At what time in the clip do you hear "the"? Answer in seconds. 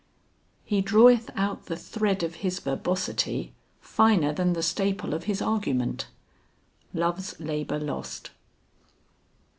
1.67-1.75, 4.53-4.63